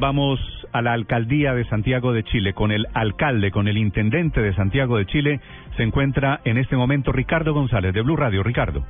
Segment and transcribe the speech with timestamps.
[0.00, 0.38] Vamos
[0.72, 4.96] a la alcaldía de Santiago de Chile con el alcalde, con el intendente de Santiago
[4.96, 5.40] de Chile.
[5.76, 8.44] Se encuentra en este momento Ricardo González de Blue Radio.
[8.44, 8.84] Ricardo.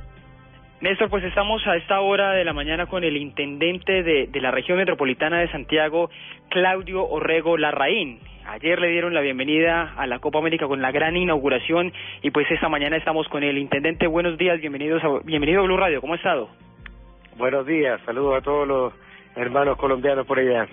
[0.81, 4.51] Néstor, pues estamos a esta hora de la mañana con el intendente de, de la
[4.51, 6.11] región metropolitana de Santiago,
[6.49, 8.19] Claudio Orrego Larraín.
[8.47, 12.49] Ayer le dieron la bienvenida a la Copa América con la gran inauguración y pues
[12.51, 14.05] esta mañana estamos con el intendente.
[14.05, 16.01] Buenos días, bienvenidos a, bienvenido a Blue Radio.
[16.01, 16.49] ¿Cómo ha estado?
[17.35, 18.93] Buenos días, saludos a todos los
[19.35, 20.67] hermanos colombianos por allá.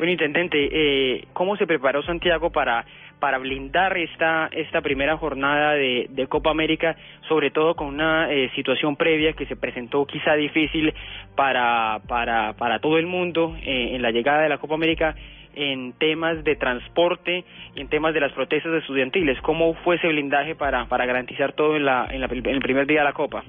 [0.00, 2.86] Bueno, intendente, eh, ¿cómo se preparó Santiago para
[3.18, 6.96] para blindar esta esta primera jornada de, de Copa América,
[7.28, 10.94] sobre todo con una eh, situación previa que se presentó quizá difícil
[11.36, 15.14] para para para todo el mundo eh, en la llegada de la Copa América
[15.54, 19.38] en temas de transporte y en temas de las protestas estudiantiles.
[19.42, 22.86] ¿Cómo fue ese blindaje para para garantizar todo en la en, la, en el primer
[22.86, 23.44] día de la Copa?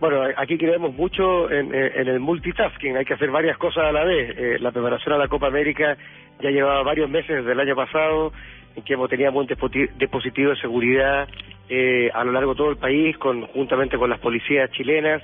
[0.00, 4.04] Bueno, aquí creemos mucho en, en, el multitasking, hay que hacer varias cosas a la
[4.04, 4.36] vez.
[4.36, 5.96] Eh, la preparación a la Copa América
[6.40, 8.32] ya llevaba varios meses desde el año pasado,
[8.76, 11.28] en que hemos tenido un dispositivo de seguridad
[11.68, 15.22] eh, a lo largo de todo el país, conjuntamente con las policías chilenas,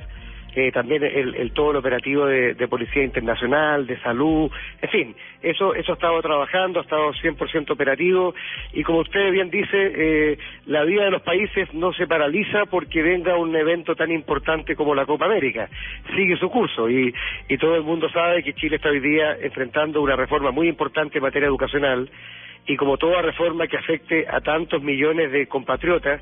[0.54, 4.50] eh, también el, todo el operativo de, de, Policía Internacional, de Salud,
[4.82, 8.34] en fin, eso, eso ha estado trabajando, ha estado 100% operativo.
[8.72, 13.02] Y como usted bien dice, eh, la vida de los países no se paraliza porque
[13.02, 15.68] venga un evento tan importante como la Copa América,
[16.16, 17.14] sigue su curso y,
[17.48, 21.18] y todo el mundo sabe que Chile está hoy día enfrentando una reforma muy importante
[21.18, 22.10] en materia educacional
[22.66, 26.20] y como toda reforma que afecte a tantos millones de compatriotas,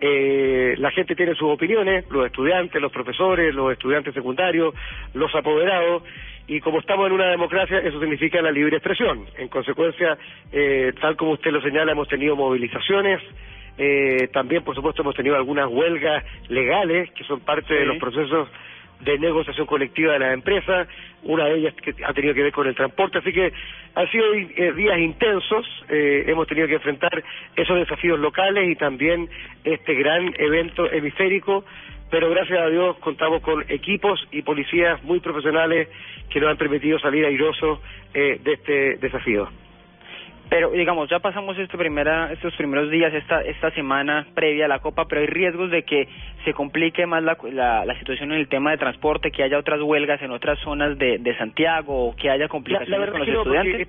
[0.00, 4.74] eh, la gente tiene sus opiniones, los estudiantes, los profesores, los estudiantes secundarios,
[5.14, 6.02] los apoderados,
[6.46, 9.26] y como estamos en una democracia, eso significa la libre expresión.
[9.38, 10.18] En consecuencia,
[10.50, 13.20] eh, tal como usted lo señala, hemos tenido movilizaciones,
[13.78, 18.48] eh, también, por supuesto, hemos tenido algunas huelgas legales, que son parte de los procesos
[19.00, 20.88] de negociación colectiva de las empresas,
[21.22, 23.52] una de ellas que ha tenido que ver con el transporte, así que
[23.94, 27.22] han sido eh, días intensos, eh, hemos tenido que enfrentar
[27.56, 29.28] esos desafíos locales y también
[29.64, 31.64] este gran evento hemisférico,
[32.10, 35.88] pero gracias a Dios contamos con equipos y policías muy profesionales
[36.28, 37.80] que nos han permitido salir airosos
[38.14, 39.48] eh, de este desafío.
[40.50, 44.80] Pero digamos, ya pasamos este primera, estos primeros días, esta, esta semana previa a la
[44.80, 46.08] Copa, pero hay riesgos de que
[46.44, 49.80] se complique más la, la, la situación en el tema de transporte, que haya otras
[49.80, 53.88] huelgas en otras zonas de, de Santiago, o que haya complicaciones con los estudiantes.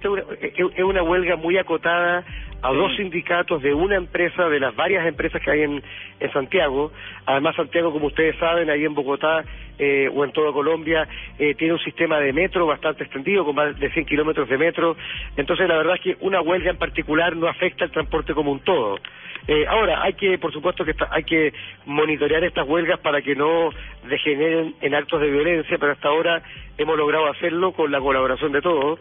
[0.78, 2.24] es una huelga muy acotada
[2.62, 5.84] a dos sindicatos de una empresa, de las varias empresas que hay en,
[6.20, 6.92] en Santiago.
[7.26, 9.44] Además, Santiago, como ustedes saben, ahí en Bogotá
[9.80, 11.08] eh, o en toda Colombia,
[11.40, 14.96] eh, tiene un sistema de metro bastante extendido, con más de 100 kilómetros de metro.
[15.36, 18.60] Entonces, la verdad es que una huelga en particular no afecta al transporte como un
[18.60, 19.00] todo.
[19.48, 21.54] Eh, ahora, hay que, por supuesto, que hay que
[21.86, 23.72] monitorear estas huelgas para que no
[24.08, 26.44] degeneren en actos de violencia, pero hasta ahora
[26.78, 29.00] hemos logrado hacerlo con la colaboración de todos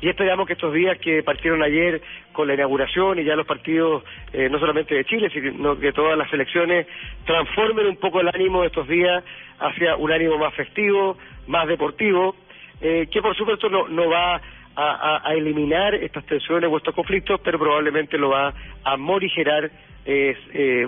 [0.00, 2.00] y esperamos que estos días que partieron ayer
[2.32, 6.16] con la inauguración y ya los partidos, eh, no solamente de Chile, sino que todas
[6.16, 6.86] las elecciones,
[7.24, 9.24] transformen un poco el ánimo de estos días
[9.58, 12.36] hacia un ánimo más festivo, más deportivo,
[12.80, 14.40] eh, que por supuesto no, no va
[14.80, 18.54] a, eliminar estas tensiones o estos conflictos, pero probablemente lo va
[18.84, 19.70] a morigerar
[20.06, 20.86] eh, eh,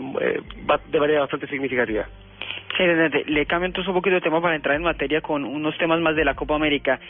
[0.88, 2.06] de manera bastante significativa.
[2.78, 6.14] Le cambio entonces un poquito de tema para entrar en materia con unos temas más
[6.14, 7.00] de la Copa América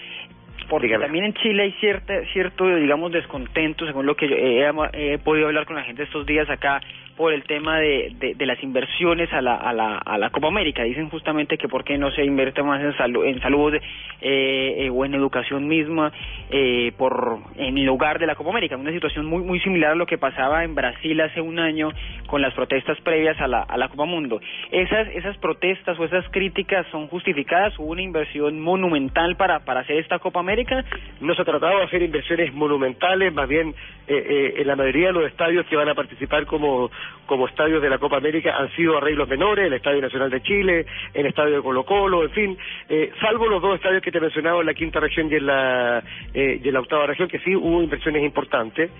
[0.69, 5.19] porque también en Chile hay cierta, cierto, digamos, descontento, según lo que yo he, he,
[5.19, 6.81] podido hablar con la gente estos días acá,
[7.21, 10.85] por el tema de, de, las inversiones a la, a, la, a la Copa América.
[10.85, 13.81] Dicen justamente que por qué no se invierte más en, salud en salud eh,
[14.23, 16.13] eh, o en educación misma
[16.49, 18.79] eh, por en lugar de la Copa América.
[18.79, 21.91] Una situación muy muy similar a lo que pasaba en Brasil hace un año
[22.27, 24.41] con las protestas previas a la, a la Copa Mundo.
[24.71, 27.79] Esas, esas protestas o esas críticas son justificadas.
[27.79, 30.87] Hubo una inversión monumental para, para hacer esta Copa América.
[31.21, 33.75] No se ha tratado de hacer inversiones monumentales, más bien
[34.09, 36.91] eh, eh, en la mayoría de los estadios que van a participar como
[37.27, 40.87] como estadios de la Copa América han sido arreglos menores, el Estadio Nacional de Chile,
[41.15, 42.59] el Estadio de Colo Colo, en fin,
[42.89, 45.47] eh, salvo los dos estadios que te he mencionado en la quinta región y en
[45.47, 46.03] la,
[46.35, 48.91] eh, y en la octava región, que sí hubo inversiones importantes,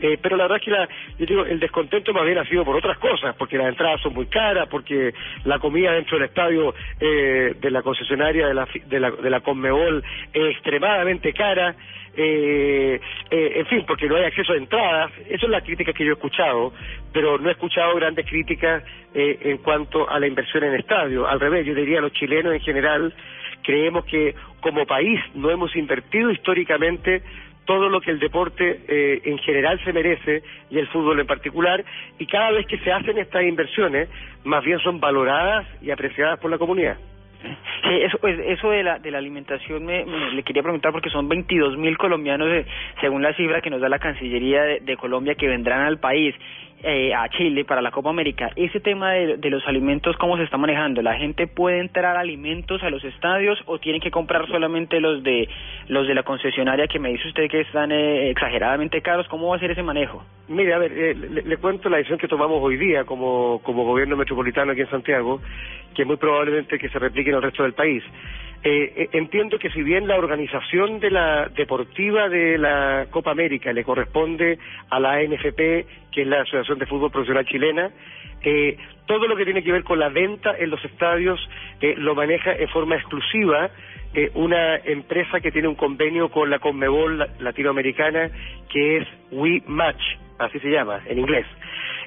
[0.00, 2.64] eh, pero la verdad es que la, yo digo, el descontento más bien ha sido
[2.64, 5.12] por otras cosas, porque las entradas son muy caras, porque
[5.44, 9.40] la comida dentro del estadio eh, de la concesionaria de la, de la, de la
[9.40, 10.02] Conmebol
[10.32, 11.74] es extremadamente cara,
[12.20, 13.00] eh,
[13.30, 15.12] eh, en fin, porque no hay acceso a entradas.
[15.28, 16.72] Eso es la crítica que yo he escuchado,
[17.12, 18.82] pero no he escuchado grandes críticas
[19.14, 21.28] eh, en cuanto a la inversión en estadio.
[21.28, 23.14] Al revés, yo diría a los chilenos en general
[23.68, 27.22] creemos que como país no hemos invertido históricamente
[27.66, 31.84] todo lo que el deporte eh, en general se merece y el fútbol en particular
[32.18, 34.08] y cada vez que se hacen estas inversiones
[34.44, 36.96] más bien son valoradas y apreciadas por la comunidad.
[37.84, 41.76] Eso, pues, eso de la, de la alimentación me, le quería preguntar porque son 22
[41.76, 42.66] mil colombianos, eh,
[43.02, 46.34] según la cifra que nos da la Cancillería de, Colombia, que vendrán al país,
[46.82, 48.50] eh, a Chile, para la Copa América.
[48.54, 51.02] Ese tema de, de, los alimentos, ¿cómo se está manejando?
[51.02, 55.48] ¿La gente puede entrar alimentos a los estadios o tienen que comprar solamente los de
[55.88, 59.26] los de la concesionaria que me dice usted que están eh, exageradamente caros?
[59.28, 60.24] ¿Cómo va a ser ese manejo?
[60.48, 64.16] Mire, a ver, eh, le, cuento la decisión que tomamos hoy día como, como gobierno
[64.16, 65.40] metropolitano aquí en Santiago,
[65.94, 68.02] que muy probablemente que se replique en el resto del país.
[68.64, 73.72] Eh, eh, entiendo que si bien la organización de la deportiva de la Copa América
[73.72, 74.58] le corresponde
[74.90, 77.90] a la ANFP, que es la Asociación de Fútbol Profesional Chilena,
[78.42, 78.76] eh,
[79.06, 81.40] todo lo que tiene que ver con la venta en los estadios
[81.80, 83.70] eh, lo maneja en forma exclusiva
[84.14, 88.30] eh, una empresa que tiene un convenio con la Conmebol latinoamericana
[88.70, 90.02] que es We Match
[90.38, 91.46] así se llama en inglés.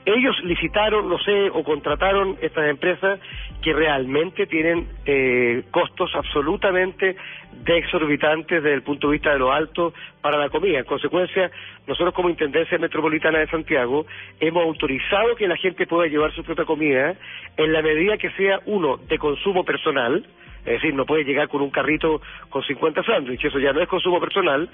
[0.05, 3.19] Ellos licitaron, no sé, o contrataron estas empresas
[3.61, 7.15] que realmente tienen eh, costos absolutamente
[7.63, 10.79] de exorbitantes desde el punto de vista de lo alto para la comida.
[10.79, 11.51] En consecuencia,
[11.85, 14.05] nosotros como Intendencia Metropolitana de Santiago
[14.39, 17.15] hemos autorizado que la gente pueda llevar su propia comida
[17.57, 20.25] en la medida que sea, uno, de consumo personal,
[20.65, 23.87] es decir, no puede llegar con un carrito con 50 sándwiches, eso ya no es
[23.87, 24.69] consumo personal,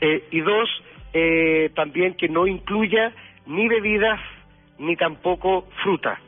[0.00, 0.68] eh, y dos,
[1.12, 3.12] eh, también que no incluya
[3.46, 4.20] ni bebidas
[4.78, 6.18] ni tampoco fruta.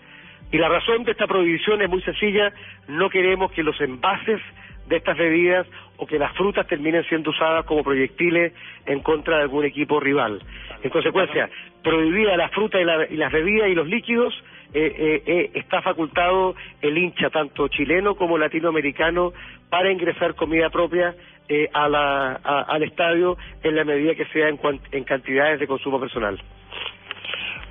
[0.53, 2.53] Y la razón de esta prohibición es muy sencilla,
[2.87, 4.41] no queremos que los envases
[4.87, 5.67] de estas bebidas
[5.97, 8.53] o que las frutas terminen siendo usadas como proyectiles
[8.87, 10.43] en contra de algún equipo rival.
[10.83, 11.49] En consecuencia,
[11.83, 14.35] prohibida la fruta y, las bebidas y los líquidos,
[14.75, 19.33] eh, eh, eh, está facultado el hincha, tanto chileno como latinoamericano,
[19.71, 21.15] para ingresar comida propia
[21.49, 24.59] eh, a la, al estadio en la medida que sea en,
[24.93, 26.41] en cantidades de consumo personal.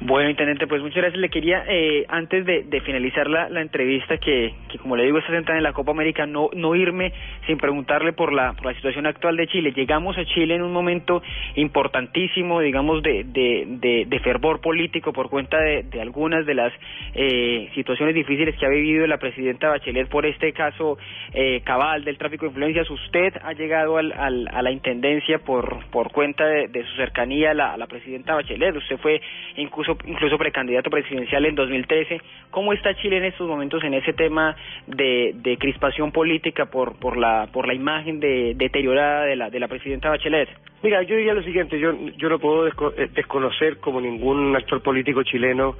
[0.03, 1.21] Bueno, intendente, pues muchas gracias.
[1.21, 5.59] Le quería, eh, antes de, finalizar la, entrevista, que, que como le digo, está sentada
[5.59, 7.13] en la Copa América, no, no irme
[7.45, 9.73] sin preguntarle por la, por la situación actual de Chile.
[9.73, 11.21] Llegamos a Chile en un momento
[11.53, 16.73] importantísimo, digamos, de, de, de, fervor político por cuenta de, algunas de las
[17.13, 20.97] eh, situaciones difíciles que ha vivido la presidenta Bachelet por este caso
[21.31, 22.89] eh, cabal del tráfico de influencias.
[22.89, 27.53] Usted ha llegado al, a la intendencia por, por cuenta de, de su cercanía a
[27.53, 28.75] la, a la presidenta Bachelet.
[28.75, 29.21] Usted fue
[29.57, 32.21] incluso incluso, precandidato presidencial en 2013.
[32.49, 34.55] ¿Cómo está Chile en estos momentos en ese tema
[34.87, 39.59] de, de crispación política por, por, la, por la imagen de, deteriorada de la, de
[39.59, 40.49] la presidenta Bachelet?
[40.83, 45.23] Mira, yo diría lo siguiente, yo, yo no puedo eh, desconocer como ningún actor político
[45.23, 45.75] chileno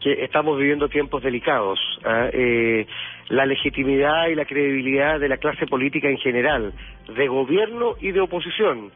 [0.00, 1.78] que estamos viviendo tiempos delicados.
[2.04, 2.28] ¿ah?
[2.32, 2.86] Eh,
[3.28, 6.72] la legitimidad y la credibilidad de la clase política en general,
[7.14, 8.92] de gobierno y de oposición,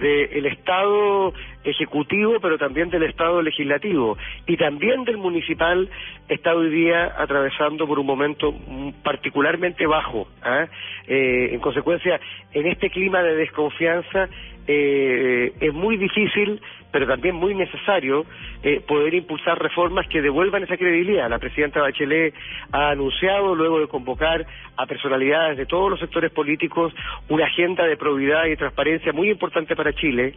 [0.00, 1.32] del Estado
[1.64, 4.16] ejecutivo, pero también del Estado legislativo
[4.46, 5.88] y también del municipal
[6.28, 8.54] está hoy día atravesando por un momento
[9.02, 10.28] particularmente bajo.
[10.42, 10.66] ¿ah?
[11.06, 12.20] Eh, en consecuencia,
[12.52, 14.28] en este clima de desconfianza
[14.66, 18.24] eh, es muy difícil, pero también muy necesario,
[18.62, 21.30] eh, poder impulsar reformas que devuelvan esa credibilidad.
[21.30, 22.34] La presidenta Bachelet
[22.72, 26.92] ha anunciado, luego de convocar a personalidades de todos los sectores políticos,
[27.28, 30.34] una agenda de probidad y transparencia muy importante para Chile,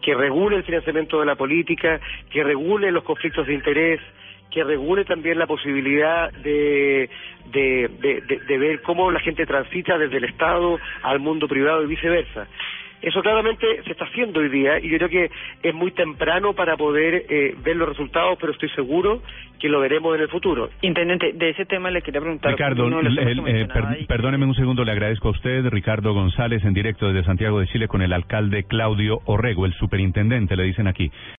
[0.00, 4.00] que regule el financiamiento de la política, que regule los conflictos de interés,
[4.50, 7.08] que regule también la posibilidad de,
[7.50, 7.88] de,
[8.46, 12.46] de, ver cómo la gente transita desde el Estado al mundo privado y viceversa.
[13.02, 15.30] Eso claramente se está haciendo hoy día y yo creo que
[15.62, 19.20] es muy temprano para poder eh, ver los resultados, pero estoy seguro
[19.58, 20.70] que lo veremos en el futuro.
[20.82, 22.52] Intendente, de ese tema le quería preguntar.
[22.52, 22.88] Ricardo,
[23.46, 27.66] eh, perdóneme un segundo, le agradezco a usted, Ricardo González, en directo desde Santiago de
[27.68, 31.10] Chile con el alcalde Claudio Orrego, el superintendente, le dicen aquí.